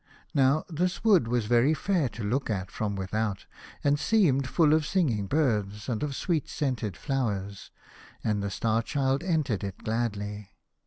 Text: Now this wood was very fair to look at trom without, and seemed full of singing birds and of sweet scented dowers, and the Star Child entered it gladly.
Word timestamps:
Now 0.33 0.65
this 0.67 1.03
wood 1.03 1.27
was 1.27 1.45
very 1.45 1.75
fair 1.75 2.09
to 2.09 2.23
look 2.23 2.49
at 2.49 2.69
trom 2.71 2.95
without, 2.95 3.45
and 3.83 3.99
seemed 3.99 4.47
full 4.49 4.73
of 4.73 4.83
singing 4.83 5.27
birds 5.27 5.87
and 5.87 6.01
of 6.01 6.15
sweet 6.15 6.49
scented 6.49 6.97
dowers, 7.07 7.69
and 8.23 8.41
the 8.41 8.49
Star 8.49 8.81
Child 8.81 9.21
entered 9.21 9.63
it 9.63 9.77
gladly. 9.83 10.49